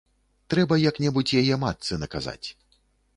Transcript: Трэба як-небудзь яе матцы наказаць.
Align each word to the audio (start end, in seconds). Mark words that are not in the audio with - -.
Трэба 0.53 0.77
як-небудзь 0.89 1.35
яе 1.41 1.55
матцы 1.65 1.99
наказаць. 2.05 2.47